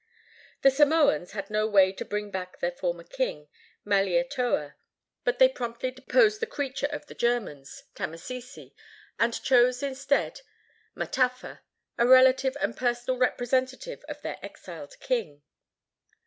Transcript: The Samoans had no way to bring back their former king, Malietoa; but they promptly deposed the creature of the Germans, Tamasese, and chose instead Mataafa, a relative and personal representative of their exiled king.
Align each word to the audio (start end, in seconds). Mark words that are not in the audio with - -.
The 0.63 0.71
Samoans 0.71 1.33
had 1.33 1.51
no 1.51 1.67
way 1.67 1.91
to 1.91 2.03
bring 2.03 2.31
back 2.31 2.57
their 2.59 2.71
former 2.71 3.03
king, 3.03 3.49
Malietoa; 3.85 4.73
but 5.23 5.37
they 5.37 5.47
promptly 5.47 5.91
deposed 5.91 6.39
the 6.39 6.47
creature 6.47 6.87
of 6.87 7.05
the 7.05 7.13
Germans, 7.13 7.83
Tamasese, 7.93 8.71
and 9.19 9.43
chose 9.43 9.83
instead 9.83 10.41
Mataafa, 10.97 11.59
a 11.99 12.07
relative 12.07 12.57
and 12.59 12.75
personal 12.75 13.19
representative 13.19 14.03
of 14.09 14.23
their 14.23 14.39
exiled 14.43 14.99
king. 14.99 15.43